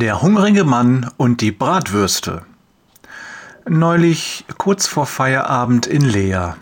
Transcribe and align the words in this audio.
Der 0.00 0.22
hungrige 0.22 0.64
Mann 0.64 1.10
und 1.18 1.42
die 1.42 1.52
Bratwürste. 1.52 2.40
Neulich 3.68 4.46
kurz 4.56 4.86
vor 4.86 5.04
Feierabend 5.04 5.86
in 5.86 6.00
Leer. 6.00 6.56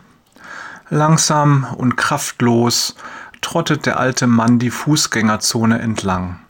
Langsam 0.91 1.65
und 1.77 1.97
kraftlos 1.97 2.97
trottet 3.41 3.87
der 3.87 4.01
alte 4.01 4.27
Mann 4.27 4.59
die 4.59 4.73
Fußgängerzone 4.73 5.79
entlang. 5.79 6.41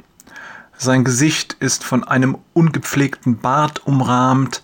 Sein 0.78 1.04
Gesicht 1.04 1.58
ist 1.60 1.84
von 1.84 2.04
einem 2.04 2.38
ungepflegten 2.54 3.36
Bart 3.36 3.86
umrahmt 3.86 4.62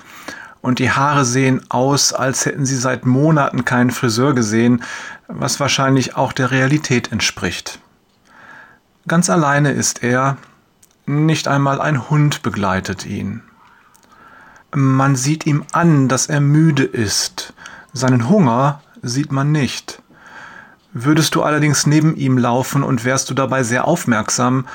und 0.62 0.79
die 0.79 0.93
Haare 0.93 1.27
sehen 1.27 1.61
aus, 1.68 2.14
als 2.14 2.46
hätten 2.46 2.64
sie 2.64 2.79
seit 2.79 3.04
Monaten 3.04 3.66
keinen 3.66 3.91
Friseur 3.91 4.34
gesehen, 4.34 4.82
was 5.29 5.61
wahrscheinlich 5.61 6.16
auch 6.16 6.32
der 6.32 6.50
Realität 6.50 7.12
entspricht. 7.12 7.80
Ganz 9.06 9.28
alleine 9.28 9.72
ist 9.72 10.02
er, 10.02 10.38
nicht 11.06 11.48
einmal 11.48 11.80
ein 11.80 12.08
Hund 12.10 12.42
begleitet 12.42 13.06
ihn. 13.06 13.42
Man 14.74 15.16
sieht 15.16 15.46
ihm 15.46 15.64
an, 15.72 16.08
dass 16.08 16.27
er 16.27 16.40
müde 16.40 16.84
ist. 16.84 17.52
Seinen 17.92 18.28
Hunger 18.28 18.82
sieht 19.02 19.30
man 19.30 19.52
nicht. 19.52 20.02
Würdest 20.92 21.34
du 21.34 21.42
allerdings 21.42 21.86
neben 21.86 22.16
ihm 22.16 22.38
laufen 22.38 22.82
und 22.82 23.04
wärst 23.04 23.30
du 23.30 23.34
dabei 23.34 23.62
sehr 23.62 23.86
aufmerksam, 23.86 24.66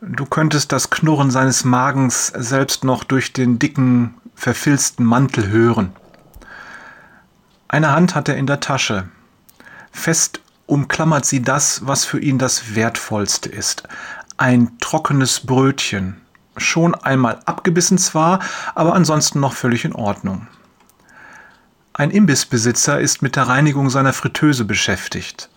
du 0.00 0.24
könntest 0.24 0.72
das 0.72 0.90
Knurren 0.90 1.30
seines 1.30 1.64
Magens 1.64 2.28
selbst 2.28 2.84
noch 2.84 3.04
durch 3.04 3.32
den 3.32 3.58
dicken, 3.58 4.14
verfilzten 4.34 5.04
Mantel 5.04 5.48
hören. 5.48 5.92
Eine 7.68 7.92
Hand 7.92 8.14
hat 8.14 8.28
er 8.28 8.36
in 8.36 8.46
der 8.46 8.60
Tasche. 8.60 9.08
Fest 9.90 10.40
umklammert 10.66 11.24
sie 11.24 11.42
das, 11.42 11.86
was 11.86 12.04
für 12.04 12.18
ihn 12.20 12.38
das 12.38 12.74
Wertvollste 12.74 13.48
ist, 13.48 13.82
ein 14.38 14.78
trockenes 14.80 15.40
Brötchen. 15.40 16.20
Schon 16.56 16.94
einmal 16.94 17.40
abgebissen 17.44 17.98
zwar, 17.98 18.40
aber 18.74 18.94
ansonsten 18.94 19.40
noch 19.40 19.52
völlig 19.52 19.84
in 19.84 19.92
Ordnung. 19.92 20.46
Ein 21.92 22.10
Imbissbesitzer 22.10 23.00
ist 23.00 23.22
mit 23.22 23.36
der 23.36 23.48
Reinigung 23.48 23.90
seiner 23.90 24.12
Fritteuse 24.12 24.64
beschäftigt. 24.64 25.50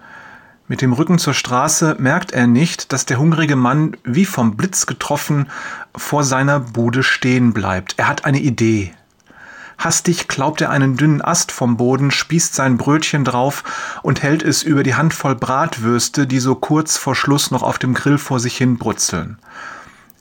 Mit 0.68 0.82
dem 0.82 0.94
Rücken 0.94 1.20
zur 1.20 1.34
Straße 1.34 1.98
merkt 2.00 2.32
er 2.32 2.48
nicht, 2.48 2.94
dass 2.94 3.06
der 3.06 3.20
hungrige 3.20 3.56
Mann 3.56 3.98
wie 4.04 4.26
vom 4.26 4.56
Blitz 4.58 4.86
getroffen 4.86 5.50
vor 5.96 6.24
seiner 6.24 6.60
Bude 6.60 7.04
stehen 7.04 7.54
bleibt. 7.54 7.96
Er 7.98 8.08
hat 8.08 8.26
eine 8.26 8.40
Idee. 8.40 8.94
Hastig 9.84 10.28
klaubt 10.28 10.62
er 10.62 10.70
einen 10.70 10.96
dünnen 10.96 11.24
Ast 11.24 11.52
vom 11.52 11.76
Boden, 11.76 12.12
spießt 12.12 12.54
sein 12.54 12.78
Brötchen 12.78 13.26
drauf 13.26 13.64
und 14.04 14.22
hält 14.22 14.44
es 14.44 14.62
über 14.62 14.84
die 14.84 14.94
Handvoll 14.94 15.34
Bratwürste, 15.34 16.28
die 16.28 16.40
so 16.40 16.54
kurz 16.54 16.98
vor 16.98 17.16
Schluss 17.16 17.50
noch 17.50 17.64
auf 17.64 17.80
dem 17.80 17.96
Grill 17.96 18.20
vor 18.20 18.40
sich 18.40 18.56
hin 18.56 18.78
brutzeln. 18.78 19.40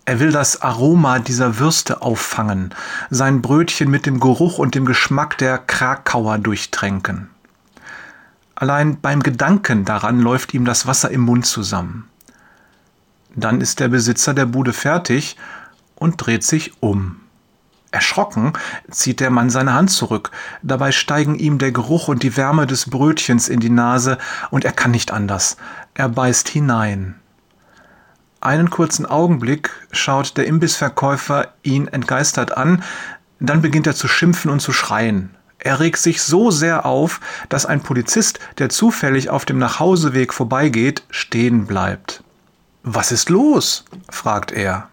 Er 0.06 0.18
will 0.18 0.32
das 0.32 0.62
Aroma 0.62 1.18
dieser 1.18 1.58
Würste 1.58 2.00
auffangen, 2.00 2.74
sein 3.10 3.42
Brötchen 3.42 3.90
mit 3.90 4.06
dem 4.06 4.18
Geruch 4.18 4.56
und 4.56 4.74
dem 4.74 4.86
Geschmack 4.86 5.36
der 5.36 5.58
Krakauer 5.58 6.38
durchtränken. 6.38 7.28
Allein 8.54 8.98
beim 8.98 9.22
Gedanken 9.22 9.84
daran 9.84 10.20
läuft 10.20 10.54
ihm 10.54 10.64
das 10.64 10.86
Wasser 10.86 11.10
im 11.10 11.20
Mund 11.20 11.44
zusammen. 11.44 12.08
Dann 13.34 13.60
ist 13.60 13.78
der 13.78 13.88
Besitzer 13.88 14.32
der 14.32 14.46
Bude 14.46 14.72
fertig 14.72 15.36
und 15.96 16.16
dreht 16.16 16.44
sich 16.44 16.72
um. 16.80 17.19
Erschrocken 17.90 18.52
zieht 18.90 19.20
der 19.20 19.30
Mann 19.30 19.50
seine 19.50 19.74
Hand 19.74 19.90
zurück. 19.90 20.30
Dabei 20.62 20.92
steigen 20.92 21.36
ihm 21.36 21.58
der 21.58 21.72
Geruch 21.72 22.08
und 22.08 22.22
die 22.22 22.36
Wärme 22.36 22.66
des 22.66 22.88
Brötchens 22.88 23.48
in 23.48 23.60
die 23.60 23.70
Nase 23.70 24.18
und 24.50 24.64
er 24.64 24.72
kann 24.72 24.92
nicht 24.92 25.10
anders. 25.10 25.56
Er 25.94 26.08
beißt 26.08 26.48
hinein. 26.48 27.16
Einen 28.40 28.70
kurzen 28.70 29.06
Augenblick 29.06 29.70
schaut 29.92 30.36
der 30.36 30.46
Imbissverkäufer 30.46 31.52
ihn 31.62 31.88
entgeistert 31.88 32.56
an, 32.56 32.82
dann 33.38 33.60
beginnt 33.60 33.86
er 33.86 33.94
zu 33.94 34.08
schimpfen 34.08 34.50
und 34.50 34.60
zu 34.60 34.72
schreien. 34.72 35.34
Er 35.58 35.80
regt 35.80 35.98
sich 35.98 36.22
so 36.22 36.50
sehr 36.50 36.86
auf, 36.86 37.20
dass 37.50 37.66
ein 37.66 37.82
Polizist, 37.82 38.38
der 38.58 38.70
zufällig 38.70 39.28
auf 39.28 39.44
dem 39.44 39.58
Nachhauseweg 39.58 40.32
vorbeigeht, 40.32 41.02
stehen 41.10 41.66
bleibt. 41.66 42.22
Was 42.82 43.12
ist 43.12 43.28
los? 43.28 43.84
fragt 44.08 44.52
er. 44.52 44.89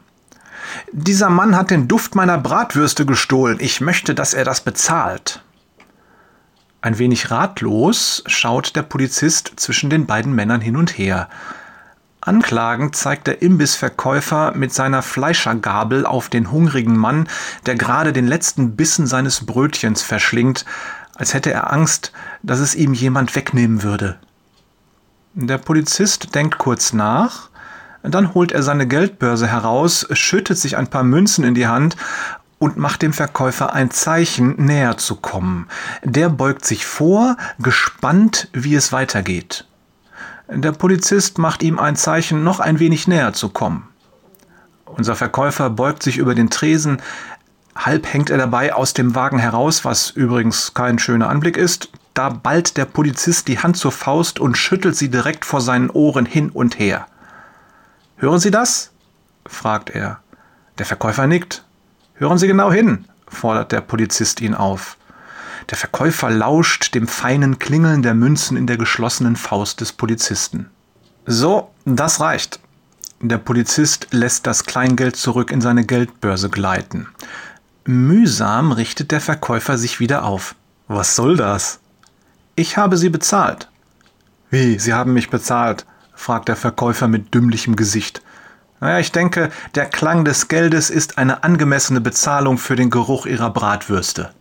Dieser 0.92 1.30
Mann 1.30 1.56
hat 1.56 1.72
den 1.72 1.88
Duft 1.88 2.16
meiner 2.16 2.38
Bratwürste 2.38 3.06
gestohlen. 3.06 3.58
Ich 3.60 3.82
möchte, 3.82 4.16
dass 4.16 4.34
er 4.34 4.46
das 4.46 4.62
bezahlt. 4.62 5.42
Ein 6.82 7.00
wenig 7.00 7.32
ratlos 7.32 8.24
schaut 8.28 8.76
der 8.76 8.84
Polizist 8.84 9.54
zwischen 9.58 9.90
den 9.90 10.06
beiden 10.06 10.34
Männern 10.34 10.62
hin 10.62 10.78
und 10.78 10.98
her. 10.98 11.28
Anklagend 12.22 12.96
zeigt 12.96 13.28
der 13.28 13.42
Imbissverkäufer 13.42 14.52
mit 14.54 14.74
seiner 14.74 15.02
Fleischergabel 15.02 16.06
auf 16.06 16.30
den 16.30 16.52
hungrigen 16.52 16.98
Mann, 16.98 17.30
der 17.66 17.76
gerade 17.76 18.12
den 18.12 18.28
letzten 18.28 18.76
Bissen 18.76 19.08
seines 19.08 19.46
Brötchens 19.46 20.02
verschlingt, 20.02 20.66
als 21.16 21.34
hätte 21.34 21.52
er 21.52 21.72
Angst, 21.72 22.12
dass 22.44 22.60
es 22.60 22.76
ihm 22.76 22.94
jemand 22.94 23.36
wegnehmen 23.36 23.82
würde. 23.82 24.18
Der 25.34 25.58
Polizist 25.58 26.36
denkt 26.36 26.58
kurz 26.58 26.94
nach, 26.94 27.50
dann 28.14 28.34
holt 28.34 28.52
er 28.52 28.64
seine 28.64 28.88
Geldbörse 28.88 29.48
heraus, 29.48 30.08
schüttet 30.12 30.58
sich 30.58 30.78
ein 30.78 30.88
paar 30.88 31.04
Münzen 31.04 31.44
in 31.44 31.56
die 31.56 31.68
Hand 31.68 31.96
und 32.60 32.78
macht 32.78 33.02
dem 33.02 33.14
Verkäufer 33.14 33.74
ein 33.74 33.92
Zeichen, 33.92 34.56
näher 34.58 34.98
zu 34.98 35.16
kommen. 35.16 35.68
Der 36.04 36.30
beugt 36.30 36.66
sich 36.66 36.86
vor, 36.86 37.38
gespannt, 37.60 38.50
wie 38.54 38.76
es 38.76 38.92
weitergeht. 38.92 39.66
Der 40.50 40.72
Polizist 40.72 41.38
macht 41.38 41.62
ihm 41.62 41.78
ein 41.78 41.96
Zeichen, 41.96 42.44
noch 42.44 42.60
ein 42.60 42.80
wenig 42.80 43.08
näher 43.08 43.34
zu 43.34 43.50
kommen. 43.50 43.88
Unser 44.86 45.16
Verkäufer 45.16 45.70
beugt 45.70 46.02
sich 46.02 46.18
über 46.18 46.34
den 46.34 46.50
Tresen, 46.50 47.02
halb 47.76 48.12
hängt 48.12 48.30
er 48.30 48.38
dabei 48.38 48.74
aus 48.74 48.94
dem 48.94 49.14
Wagen 49.14 49.38
heraus, 49.38 49.86
was 49.86 50.10
übrigens 50.10 50.74
kein 50.74 51.00
schöner 51.00 51.30
Anblick 51.30 51.58
ist. 51.58 51.90
Da 52.14 52.30
ballt 52.30 52.78
der 52.78 52.86
Polizist 52.86 53.48
die 53.48 53.60
Hand 53.60 53.78
zur 53.78 53.92
Faust 53.92 54.40
und 54.40 54.58
schüttelt 54.58 54.96
sie 54.96 55.10
direkt 55.10 55.46
vor 55.46 55.62
seinen 55.62 55.90
Ohren 55.90 56.26
hin 56.26 56.50
und 56.50 56.80
her. 56.80 57.06
Hören 58.18 58.40
Sie 58.40 58.52
das? 58.52 58.92
fragt 59.46 59.92
er. 59.92 60.20
Der 60.80 60.86
Verkäufer 60.88 61.28
nickt. 61.28 61.64
Hören 62.16 62.40
Sie 62.40 62.48
genau 62.48 62.72
hin, 62.72 63.06
fordert 63.28 63.72
der 63.72 63.82
Polizist 63.82 64.42
ihn 64.42 64.56
auf. 64.56 64.98
Der 65.70 65.78
Verkäufer 65.78 66.32
lauscht 66.32 66.96
dem 66.96 67.08
feinen 67.08 67.60
Klingeln 67.60 68.02
der 68.02 68.16
Münzen 68.16 68.58
in 68.58 68.66
der 68.66 68.78
geschlossenen 68.78 69.36
Faust 69.36 69.82
des 69.82 69.94
Polizisten. 69.94 70.70
So, 71.28 71.72
das 71.86 72.20
reicht. 72.20 72.60
Der 73.22 73.38
Polizist 73.38 74.08
lässt 74.12 74.48
das 74.48 74.66
Kleingeld 74.66 75.16
zurück 75.16 75.52
in 75.52 75.62
seine 75.62 75.86
Geldbörse 75.86 76.50
gleiten. 76.50 77.08
Mühsam 77.86 78.72
richtet 78.72 79.12
der 79.12 79.22
Verkäufer 79.22 79.78
sich 79.78 80.00
wieder 80.00 80.24
auf. 80.24 80.56
Was 80.88 81.16
soll 81.16 81.38
das? 81.38 81.80
Ich 82.56 82.78
habe 82.78 82.98
Sie 82.98 83.10
bezahlt. 83.10 83.70
Wie, 84.50 84.80
Sie 84.80 84.94
haben 84.94 85.14
mich 85.14 85.30
bezahlt? 85.30 85.86
Fragt 86.18 86.50
der 86.50 86.58
Verkäufer 86.58 87.08
mit 87.08 87.34
dümmlichem 87.34 87.78
Gesicht. 87.78 88.22
Naja, 88.82 89.00
ich 89.00 89.12
denke, 89.12 89.50
der 89.76 89.86
Klang 89.86 90.26
des 90.26 90.50
Geldes 90.50 90.90
ist 90.90 91.18
eine 91.18 91.44
angemessene 91.44 92.02
Bezahlung 92.02 92.58
für 92.58 92.76
den 92.76 92.90
Geruch 92.90 93.26
Ihrer 93.26 93.50
Bratwürste. 93.50 94.32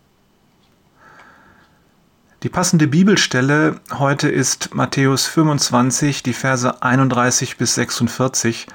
Die 2.43 2.49
passende 2.49 2.87
Bibelstelle 2.87 3.79
heute 3.97 4.29
ist 4.29 4.75
Matthäus 4.75 5.25
25, 5.25 6.21
die 6.21 6.33
Verse 6.33 6.83
31 6.83 7.57
bis 7.57 7.75
46. 7.75 8.67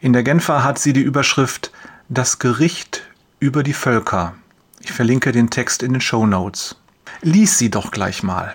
In 0.00 0.12
der 0.12 0.22
Genfer 0.22 0.62
hat 0.62 0.78
sie 0.78 0.92
die 0.92 1.00
Überschrift 1.00 1.72
Das 2.10 2.38
Gericht 2.38 3.02
über 3.38 3.62
die 3.62 3.72
Völker. 3.72 4.34
Ich 4.80 4.92
verlinke 4.92 5.32
den 5.32 5.48
Text 5.48 5.82
in 5.82 5.92
den 5.92 6.02
Show 6.02 6.26
Notes. 6.26 6.76
Lies 7.22 7.56
sie 7.56 7.70
doch 7.70 7.92
gleich 7.92 8.22
mal. 8.22 8.54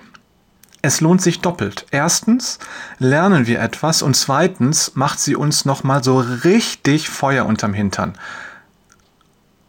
Es 0.81 1.01
lohnt 1.01 1.21
sich 1.21 1.41
doppelt. 1.41 1.85
Erstens 1.91 2.59
lernen 2.99 3.47
wir 3.47 3.59
etwas 3.59 4.01
und 4.01 4.15
zweitens 4.15 4.95
macht 4.95 5.19
sie 5.19 5.35
uns 5.35 5.65
noch 5.65 5.83
mal 5.83 6.03
so 6.03 6.19
richtig 6.19 7.09
Feuer 7.09 7.45
unterm 7.45 7.73
Hintern. 7.73 8.17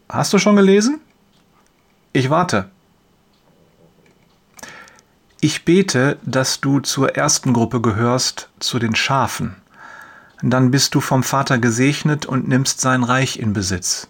Hast 0.09 0.33
du 0.33 0.39
schon 0.39 0.57
gelesen? 0.57 1.01
Ich 2.13 2.31
warte. 2.31 2.71
Ich 5.41 5.65
bete, 5.65 6.19
dass 6.25 6.61
du 6.61 6.81
zur 6.81 7.17
ersten 7.17 7.53
Gruppe 7.53 7.81
gehörst, 7.81 8.49
zu 8.59 8.79
den 8.79 8.97
Schafen. 8.97 9.57
Dann 10.43 10.71
bist 10.71 10.95
du 10.95 11.01
vom 11.01 11.23
Vater 11.23 11.59
gesegnet 11.59 12.27
und 12.27 12.49
nimmst 12.49 12.81
sein 12.81 13.05
Reich 13.05 13.39
in 13.39 13.53
Besitz. 13.53 14.09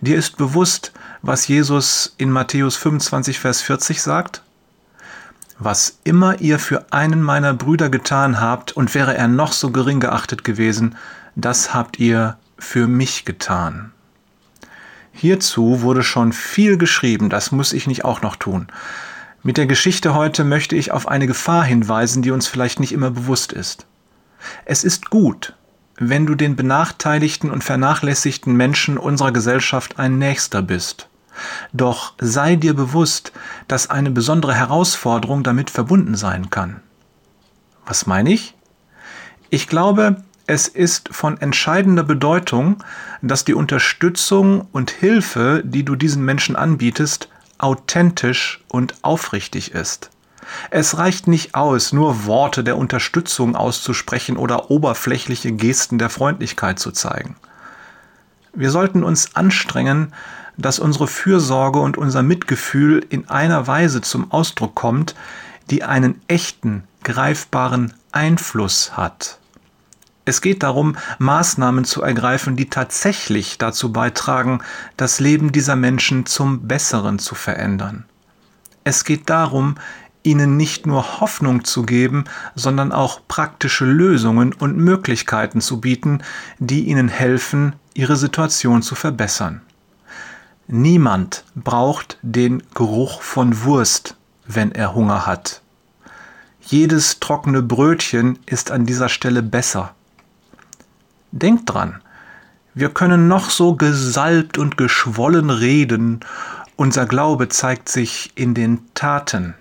Dir 0.00 0.16
ist 0.16 0.36
bewusst, 0.36 0.92
was 1.22 1.48
Jesus 1.48 2.14
in 2.18 2.30
Matthäus 2.30 2.76
25, 2.76 3.38
Vers 3.38 3.62
40 3.62 4.02
sagt? 4.02 4.42
Was 5.60 5.98
immer 6.04 6.40
ihr 6.40 6.58
für 6.58 6.86
einen 6.90 7.22
meiner 7.22 7.54
Brüder 7.54 7.90
getan 7.90 8.40
habt, 8.40 8.72
und 8.72 8.94
wäre 8.94 9.16
er 9.16 9.28
noch 9.28 9.52
so 9.52 9.70
gering 9.70 10.00
geachtet 10.00 10.42
gewesen, 10.42 10.96
das 11.36 11.74
habt 11.74 12.00
ihr 12.00 12.38
für 12.58 12.88
mich 12.88 13.24
getan. 13.24 13.92
Hierzu 15.12 15.82
wurde 15.82 16.02
schon 16.02 16.32
viel 16.32 16.78
geschrieben, 16.78 17.28
das 17.28 17.52
muss 17.52 17.72
ich 17.74 17.86
nicht 17.86 18.04
auch 18.04 18.22
noch 18.22 18.36
tun. 18.36 18.68
Mit 19.42 19.58
der 19.58 19.66
Geschichte 19.66 20.14
heute 20.14 20.44
möchte 20.44 20.76
ich 20.76 20.92
auf 20.92 21.06
eine 21.06 21.26
Gefahr 21.26 21.64
hinweisen, 21.64 22.22
die 22.22 22.30
uns 22.30 22.46
vielleicht 22.46 22.80
nicht 22.80 22.92
immer 22.92 23.10
bewusst 23.10 23.52
ist. 23.52 23.86
Es 24.64 24.82
ist 24.82 25.10
gut, 25.10 25.54
wenn 25.98 26.24
du 26.24 26.34
den 26.34 26.56
benachteiligten 26.56 27.50
und 27.50 27.62
vernachlässigten 27.62 28.54
Menschen 28.56 28.96
unserer 28.96 29.32
Gesellschaft 29.32 29.98
ein 29.98 30.16
Nächster 30.16 30.62
bist. 30.62 31.09
Doch 31.72 32.14
sei 32.20 32.56
dir 32.56 32.74
bewusst, 32.74 33.32
dass 33.68 33.90
eine 33.90 34.10
besondere 34.10 34.54
Herausforderung 34.54 35.42
damit 35.42 35.70
verbunden 35.70 36.14
sein 36.14 36.50
kann. 36.50 36.80
Was 37.86 38.06
meine 38.06 38.32
ich? 38.32 38.54
Ich 39.50 39.66
glaube, 39.66 40.22
es 40.46 40.68
ist 40.68 41.08
von 41.12 41.40
entscheidender 41.40 42.02
Bedeutung, 42.02 42.82
dass 43.22 43.44
die 43.44 43.54
Unterstützung 43.54 44.66
und 44.72 44.90
Hilfe, 44.90 45.62
die 45.64 45.84
du 45.84 45.96
diesen 45.96 46.24
Menschen 46.24 46.56
anbietest, 46.56 47.28
authentisch 47.58 48.64
und 48.68 48.94
aufrichtig 49.02 49.72
ist. 49.72 50.10
Es 50.70 50.98
reicht 50.98 51.28
nicht 51.28 51.54
aus, 51.54 51.92
nur 51.92 52.26
Worte 52.26 52.64
der 52.64 52.76
Unterstützung 52.76 53.54
auszusprechen 53.54 54.36
oder 54.36 54.70
oberflächliche 54.70 55.52
Gesten 55.52 55.98
der 55.98 56.10
Freundlichkeit 56.10 56.78
zu 56.78 56.90
zeigen. 56.90 57.36
Wir 58.52 58.70
sollten 58.70 59.04
uns 59.04 59.36
anstrengen, 59.36 60.12
dass 60.62 60.78
unsere 60.78 61.06
Fürsorge 61.06 61.80
und 61.80 61.98
unser 61.98 62.22
Mitgefühl 62.22 63.04
in 63.08 63.28
einer 63.28 63.66
Weise 63.66 64.00
zum 64.00 64.30
Ausdruck 64.30 64.74
kommt, 64.74 65.14
die 65.70 65.82
einen 65.82 66.20
echten, 66.28 66.84
greifbaren 67.04 67.94
Einfluss 68.12 68.96
hat. 68.96 69.38
Es 70.24 70.40
geht 70.40 70.62
darum, 70.62 70.96
Maßnahmen 71.18 71.84
zu 71.84 72.02
ergreifen, 72.02 72.56
die 72.56 72.68
tatsächlich 72.68 73.58
dazu 73.58 73.92
beitragen, 73.92 74.60
das 74.96 75.18
Leben 75.18 75.50
dieser 75.50 75.76
Menschen 75.76 76.26
zum 76.26 76.68
Besseren 76.68 77.18
zu 77.18 77.34
verändern. 77.34 78.04
Es 78.84 79.04
geht 79.04 79.30
darum, 79.30 79.76
ihnen 80.22 80.56
nicht 80.56 80.86
nur 80.86 81.20
Hoffnung 81.20 81.64
zu 81.64 81.84
geben, 81.84 82.24
sondern 82.54 82.92
auch 82.92 83.20
praktische 83.26 83.86
Lösungen 83.86 84.52
und 84.52 84.76
Möglichkeiten 84.76 85.60
zu 85.60 85.80
bieten, 85.80 86.22
die 86.58 86.84
ihnen 86.88 87.08
helfen, 87.08 87.74
ihre 87.94 88.16
Situation 88.16 88.82
zu 88.82 88.94
verbessern. 88.94 89.62
Niemand 90.72 91.42
braucht 91.56 92.16
den 92.22 92.62
Geruch 92.74 93.22
von 93.22 93.64
Wurst, 93.64 94.14
wenn 94.46 94.70
er 94.70 94.94
Hunger 94.94 95.26
hat. 95.26 95.62
Jedes 96.60 97.18
trockene 97.18 97.60
Brötchen 97.60 98.38
ist 98.46 98.70
an 98.70 98.86
dieser 98.86 99.08
Stelle 99.08 99.42
besser. 99.42 99.96
Denkt 101.32 101.68
dran, 101.74 102.00
wir 102.72 102.90
können 102.90 103.26
noch 103.26 103.50
so 103.50 103.74
gesalbt 103.74 104.58
und 104.58 104.76
geschwollen 104.76 105.50
reden, 105.50 106.20
unser 106.76 107.04
Glaube 107.04 107.48
zeigt 107.48 107.88
sich 107.88 108.30
in 108.36 108.54
den 108.54 108.78
Taten. 108.94 109.54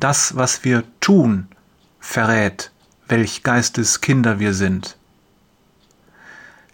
Das, 0.00 0.34
was 0.36 0.64
wir 0.64 0.84
tun, 1.00 1.48
verrät, 2.00 2.72
welch 3.08 3.42
Geistes 3.42 4.00
Kinder 4.00 4.40
wir 4.40 4.54
sind. 4.54 4.96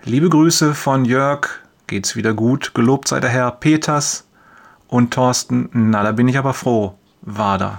Liebe 0.04 0.28
Grüße 0.28 0.72
von 0.72 1.04
Jörg, 1.04 1.63
geht's 1.86 2.16
wieder 2.16 2.34
gut, 2.34 2.74
gelobt 2.74 3.08
sei 3.08 3.20
der 3.20 3.30
Herr 3.30 3.50
Peters 3.50 4.26
und 4.88 5.12
Thorsten, 5.12 5.68
na 5.72 6.02
da 6.02 6.12
bin 6.12 6.28
ich 6.28 6.38
aber 6.38 6.54
froh, 6.54 6.94
war 7.22 7.58
da. 7.58 7.78